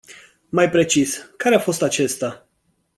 [0.49, 2.47] Mai precis, care a fost aceasta?